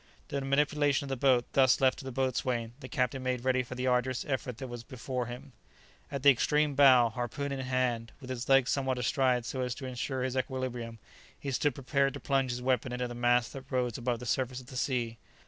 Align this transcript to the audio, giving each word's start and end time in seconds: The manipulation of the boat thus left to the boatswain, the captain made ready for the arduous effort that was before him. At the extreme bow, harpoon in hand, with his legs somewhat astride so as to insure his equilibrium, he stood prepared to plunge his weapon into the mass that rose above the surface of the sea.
The 0.29 0.41
manipulation 0.41 1.05
of 1.05 1.09
the 1.09 1.15
boat 1.15 1.45
thus 1.53 1.79
left 1.79 1.99
to 1.99 2.05
the 2.05 2.11
boatswain, 2.11 2.73
the 2.79 2.89
captain 2.89 3.21
made 3.21 3.45
ready 3.45 3.61
for 3.61 3.75
the 3.75 3.85
arduous 3.85 4.25
effort 4.27 4.57
that 4.57 4.67
was 4.67 4.81
before 4.83 5.27
him. 5.27 5.51
At 6.11 6.23
the 6.23 6.31
extreme 6.31 6.73
bow, 6.73 7.09
harpoon 7.09 7.51
in 7.51 7.59
hand, 7.59 8.11
with 8.19 8.31
his 8.31 8.49
legs 8.49 8.71
somewhat 8.71 8.97
astride 8.97 9.45
so 9.45 9.61
as 9.61 9.75
to 9.75 9.85
insure 9.85 10.23
his 10.23 10.35
equilibrium, 10.35 10.97
he 11.39 11.51
stood 11.51 11.75
prepared 11.75 12.15
to 12.15 12.19
plunge 12.19 12.49
his 12.49 12.63
weapon 12.63 12.91
into 12.91 13.07
the 13.07 13.13
mass 13.13 13.49
that 13.49 13.71
rose 13.71 13.95
above 13.95 14.17
the 14.17 14.25
surface 14.25 14.59
of 14.59 14.65
the 14.71 14.75
sea. 14.75 15.19